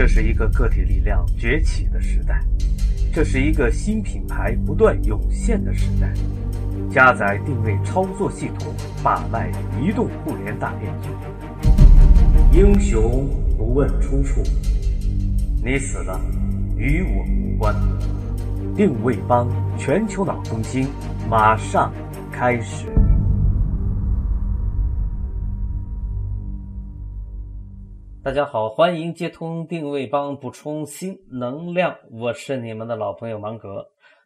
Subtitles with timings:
[0.00, 2.40] 这是一个个体力量崛起的时代，
[3.12, 6.10] 这是一个新品牌不断涌现的时代。
[6.90, 11.10] 加载定位操作系统把脉移动互联大变局，
[12.58, 13.28] 英雄
[13.58, 14.42] 不问出处，
[15.62, 16.18] 你死了
[16.78, 17.76] 与我无关。
[18.74, 20.88] 定位帮全球脑中心
[21.28, 21.92] 马上
[22.32, 22.89] 开始。
[28.22, 31.96] 大家好，欢迎接通定位帮，补充新能量。
[32.10, 33.82] 我是你们的老朋友芒格。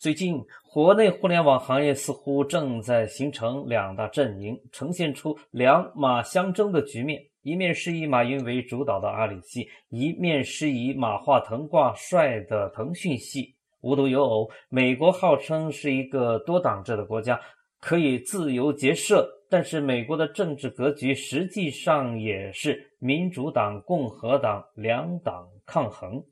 [0.00, 7.22] 最近，国内互联网行业似乎正在形成两大阵营，呈现出两马相争的局面。
[7.42, 13.54] 一面是以马云为主导的阿里系，一面是以马化腾挂帅的腾讯系。
[13.82, 17.40] 无独有偶，美国号称是一个多党制的国家，
[17.80, 26.24] 可以自由结社，但是美国的政治格局实际上也是民主党、共和党两党抗衡。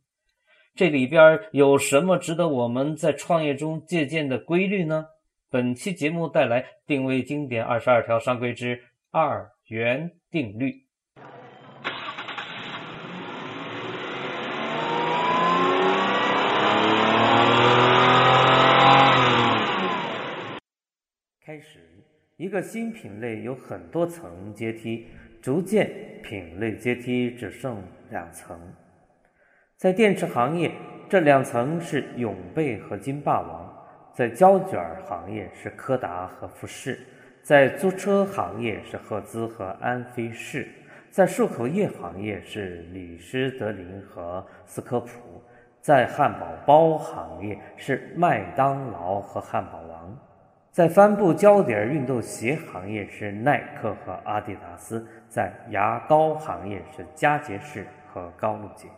[0.74, 5.06] 这里边有什么值得我们在创业中借鉴的规律呢？
[5.48, 10.83] 本期节目带来定位经典二十二条商规之二元定律。
[21.47, 21.78] 开始，
[22.36, 25.06] 一个新品类有很多层阶梯，
[25.40, 25.88] 逐渐
[26.20, 28.58] 品类阶梯只剩两层。
[29.76, 30.72] 在电池行业，
[31.08, 33.72] 这两层是永贝和金霸王；
[34.12, 36.96] 在胶卷行业是柯达和富士；
[37.41, 40.64] 在租车行业是赫兹和安飞士；
[41.12, 45.08] 在漱口液行业是李施德林和斯科普；
[45.80, 49.94] 在汉堡包行业是麦当劳和汉堡王；
[50.75, 58.89] 在帆布胶底运动鞋行业是耐克和阿迪达斯；在牙膏行业是佳洁士和高露洁。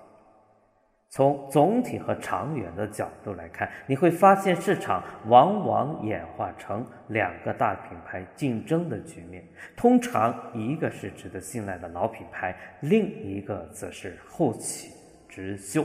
[1.11, 9.45] 从总体和长远的角度来看，你会发现市场往往演化成两个大品牌竞争的局面。
[9.77, 14.95] 通常，一个是值得信赖的老品牌，另一个则是后起
[15.29, 15.84] 之秀。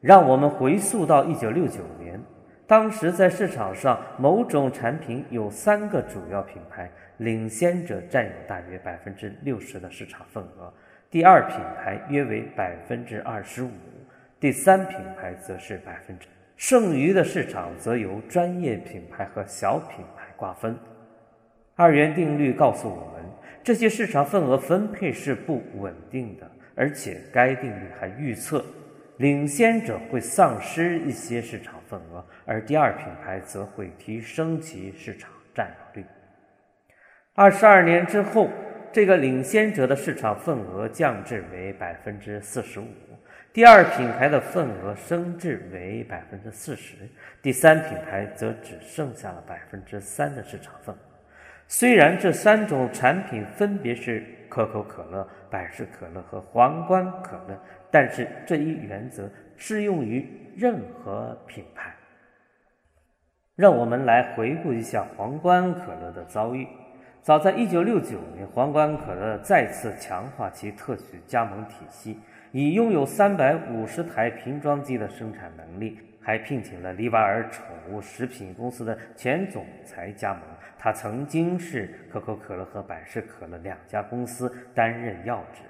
[0.00, 2.01] 让我们回溯到一九六九年，
[2.66, 10.72] 当时在市场上，某种产品有三个主要品牌，领先者占有大约百分之六十的市场份额，
[11.10, 13.70] 第二品牌约为百分之二十五。
[14.40, 20.76] 第三品牌则是百分之，剩余的市场则由专业品牌和小品牌瓜分。
[21.74, 23.24] 二元定律告诉我们，
[23.62, 28.64] 这些市场份额分配是不稳定的，而且该定律还预测，
[29.18, 36.06] 领先者会丧失一些市场份额，而第二品牌则会提升其市场占有率。
[37.34, 38.50] 二十二年之后，
[38.92, 42.86] 这个领先者的市场份额降至为百分之四十五。
[43.52, 46.94] 第二品牌的份额升至为百分之四十，
[47.42, 50.98] 第三品牌则只剩下了百分之三的市场份额。
[51.68, 57.58] 虽然这三种产品分别是可口可乐、百事可乐和皇冠可乐，
[57.90, 59.26] 但是这一原则
[59.56, 61.90] 适用于任何品牌。
[63.56, 66.68] 让我们来回顾一下皇冠可乐的遭遇。
[67.22, 72.18] 早在一九六九年，皇冠可乐再次强化其特许加盟体系。
[72.50, 80.42] 已拥有三百五十台瓶装机的生产能力，还聘请了利瓦尔宠物食品公司的前总裁加盟。
[80.78, 85.62] 他曾经是可口可乐和百事可乐两家公司担任要职。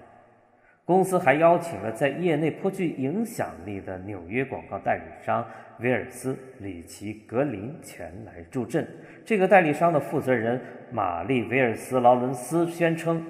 [0.85, 5.47] 公司还邀请了在业内颇具影响力的纽约广告代理商
[5.79, 8.87] 威尔斯里奇格林前来助阵。
[9.25, 10.61] 这个代理商的负责人
[10.91, 13.25] 玛丽威尔斯劳伦斯宣称。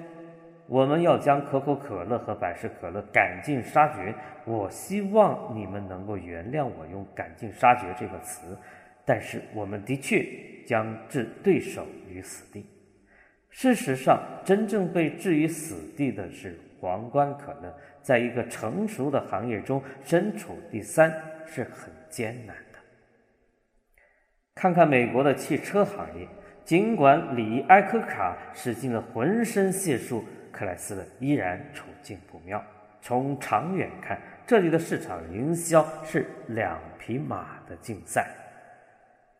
[0.67, 4.15] 我们要将可口可乐和百事可乐赶尽杀绝。
[4.45, 8.57] 我希望你们能够原谅我用“赶尽杀绝”这个词，
[9.05, 10.25] 但是我们的确
[10.65, 12.65] 将置对手于死地。
[13.49, 17.77] 事实上，真正被置于死地的是皇冠可乐。
[18.01, 21.13] 在一个成熟的行业中，身处第三
[21.45, 22.79] 是很艰难的。
[24.55, 26.27] 看看美国的汽车行业，
[26.65, 30.23] 尽管李埃科卡使尽了浑身解数。
[30.53, 32.63] 克莱斯勒依然处境不妙。
[33.01, 34.17] 从长远看，
[34.47, 38.27] 这里的市场营销是两匹马的竞赛。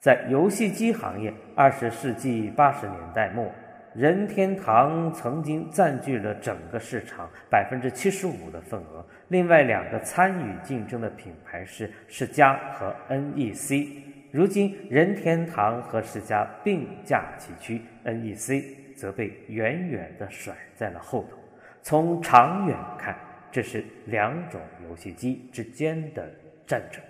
[0.01, 3.49] 在游戏机行业，二十世纪八十年代末，
[3.95, 9.05] 任天堂曾经占据了整个市场百分之七十五的份额。
[9.29, 13.87] 另外两个参与竞争的品牌是世嘉和 NEC。
[14.29, 18.82] 如今，任天堂和世嘉并驾齐驱，NEC。
[18.95, 21.37] 则被远远的甩在了后头。
[21.81, 23.17] 从长远看，
[23.51, 26.29] 这是两种游戏机之间的
[26.65, 27.01] 战争。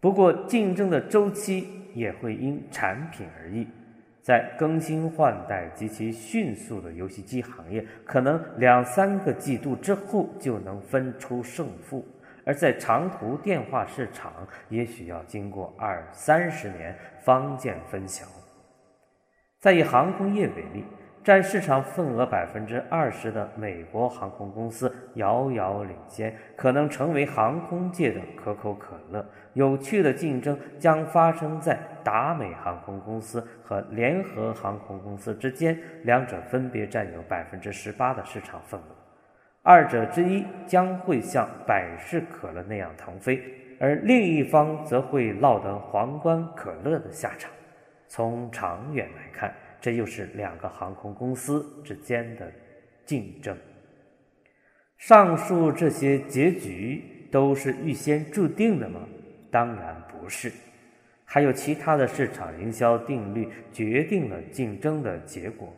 [0.00, 3.66] 不过，竞争的周期也会因产品而异。
[4.22, 12.02] 在更新换代极其迅速的游戏机行业，可能两三个季度之后就能分出胜负；
[12.42, 14.32] 而在长途电话市场，
[14.70, 18.24] 也许要经过二三十年方见分晓。
[19.64, 20.84] 再以航空业为例。
[21.22, 29.24] 占市场份额百分之二十的美国航空公司遥遥领先，可能成为航空界的可口可乐。
[29.54, 38.84] 有趣的竞争将发生在达美航空公司和联合航空公司之间，两者分别占有百分之十八的市场份额。
[39.62, 43.42] 二者之一将会像百事可乐那样腾飞，
[43.80, 47.50] 而另一方则会落得皇冠可乐的下场。
[48.08, 52.50] 从长远来看，这又是两个航空公司之间的
[53.04, 53.56] 竞争。
[54.96, 59.00] 上述这些结局都是预先注定的吗？
[59.50, 60.52] 当然不是，
[61.24, 65.72] 还有其他的市场营销定律决定了竞争的结果。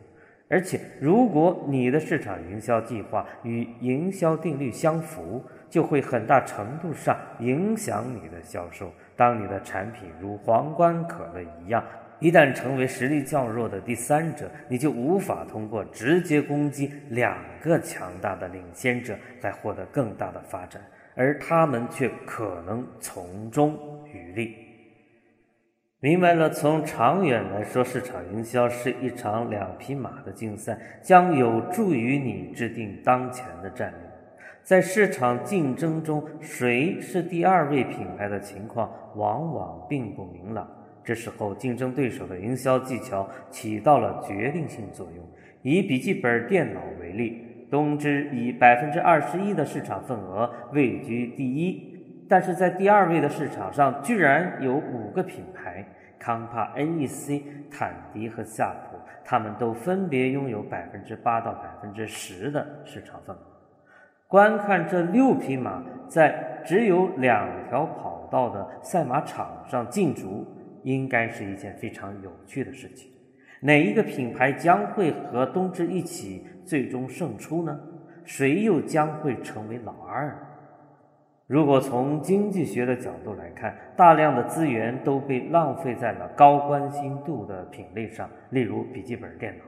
[0.49, 8.89] 而且，如果你的市场营销计划与营销定律相符，就会很大程度上影响你的销售。
[9.17, 11.83] 当你的产品如皇冠可乐一样。
[12.19, 20.81] 一旦成为实力较弱的第三者，你就无法通过直接攻击两个强大的领先者来获得更大的发展，
[21.15, 23.77] 而他们却可能从中
[24.11, 24.55] 渔利。
[25.99, 34.01] 明白了，从长远来说，市场营销是一场两匹马的竞赛，将有助于你制定当前的战略。
[34.63, 40.67] 在市场竞争中，谁是第二位品牌的情况往往并不明朗。
[41.07, 45.25] 这时候，竞争对手的营销技巧起到了决定性作用。
[45.61, 55.87] 以笔记本电脑为例，东芝以百分之二十一的市场份额位居第一，但是在第二位的市场上，居然有五个品牌：
[56.19, 63.39] 康帕、NEC、坦迪和夏普，他们都分别拥有百分之八到百分之十的市场份额。
[64.27, 70.45] 观看这六匹马在只有两条跑道的赛马场上竞逐。
[70.87, 73.11] 应该是一件非常有趣的事情。
[73.59, 77.77] 哪一个品牌将会和东芝一起最终胜出呢？
[78.23, 80.33] 谁又将会成为老二？
[81.45, 89.65] 如果从经济学的角度来看，大量的资源都被浪费在了高关心度的品类上，例如笔记本电脑。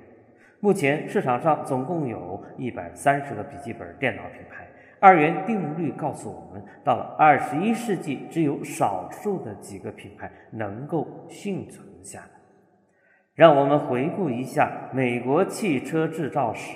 [0.62, 4.66] 目前市场上总共有一百三十个笔记本电脑品牌。
[5.00, 12.32] 二元定律告诉我们，到了二十一世纪，只有少数的几个品牌能够幸存下来。
[13.34, 16.76] 让我们回顾一下美国汽车制造史：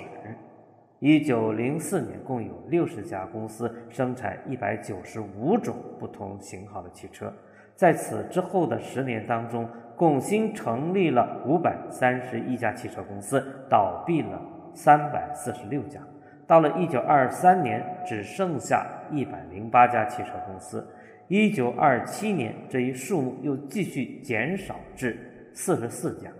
[1.00, 7.30] 一九零四年，共有六十家公司生产一百九十五种不同型号的汽车。
[7.76, 14.40] 在此之后的十年当中，共新成立了五百三十一家汽车公司，倒闭了
[14.72, 16.00] 三百四十六家。
[16.46, 20.86] 到了一九二三年，只剩下一百零八家汽车公司。
[21.28, 25.16] 一九二七年，这一数目又继续减少至
[25.52, 26.30] 四十四家。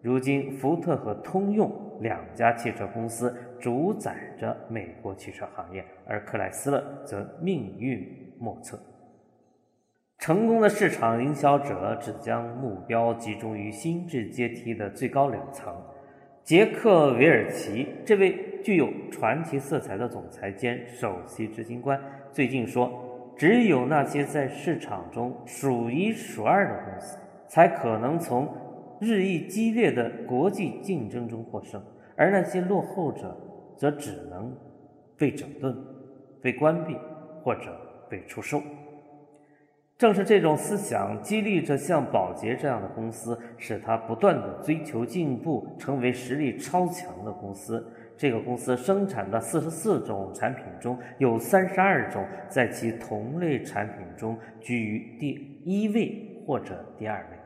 [0.00, 1.70] 如今，福特和通用
[2.00, 8.78] 两家汽车公司主宰着美国汽车行业，而克莱斯勒则命运莫测。
[10.18, 15.74] 成功的市场营销者只将目标集中于心智阶梯的最高两层。
[16.42, 22.00] 杰克韦尔奇这位具有传奇色彩的总裁兼首席执行官
[22.32, 22.90] 最近说
[23.36, 28.48] ：“只有那些在市场中数一数二的公司，才可能从
[29.00, 31.82] 日益激烈的国际竞争中获胜，
[32.16, 33.36] 而那些落后者
[33.76, 34.56] 则只能
[35.18, 35.76] 被整顿、
[36.40, 36.96] 被关闭
[37.42, 37.76] 或者
[38.08, 38.62] 被出售。”
[39.98, 47.86] 正是这种思想激励着像宝洁这样的公司，使它不断的追求进步，成为实力超强的公司。
[48.16, 57.38] 这个公司生产的四十四种产品中有三十二种在其同类产品中居于第一位或者第二位。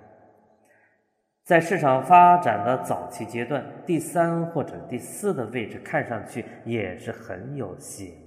[1.45, 8.26] 在市场发展的早期阶段，第三或者第四的位置看上去也是很有吸引。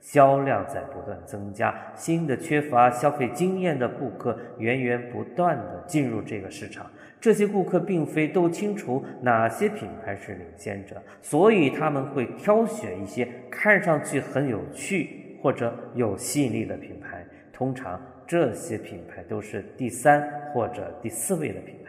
[0.00, 6.90] 销量在不断增加，新的缺乏消费经验的顾客源源不断地进入这个市场。
[7.20, 17.22] 这些顾客并非都清楚哪些品牌是领先者，所以他们会挑选一些看上去很有趣或者有吸引力的品牌。
[17.52, 21.79] 通常，这些品牌都是第三或者第四位的品牌。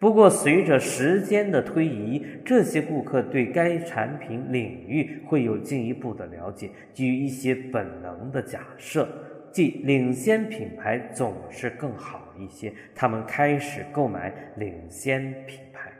[0.00, 9.08] 不过，随着时间的推移，这些顾客对该产品领域会有进一步的了解，基于一些本能的假设，
[9.50, 15.90] 即领先品牌总是更好一些，他们开始购买领先品牌。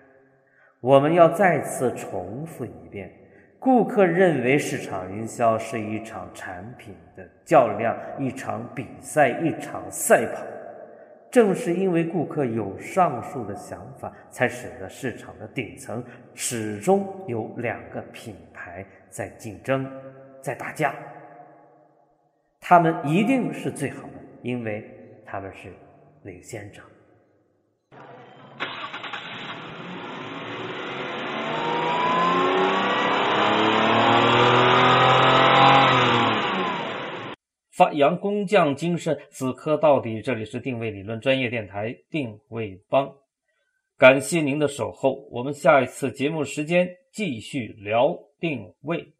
[0.80, 3.10] 我们要再次重复一遍：
[3.58, 10.44] 顾客认为市场营销是一场产品的较量，一场比赛，一场赛跑。
[11.30, 16.02] 正是因为顾客有上述的想法，才使得市场的顶层
[16.34, 19.90] 始终有两个品牌在竞争，
[20.40, 20.94] 在打架。
[22.60, 24.84] 他们一定是最好的，因为
[25.24, 25.72] 他们是
[26.22, 26.82] 领先者。
[37.78, 40.20] 发扬工匠精神，死磕到底。
[40.20, 43.08] 这里是定位理论专业电台定位帮，
[43.96, 45.28] 感谢您的守候。
[45.30, 49.12] 我们下一次节目时间继续聊定位。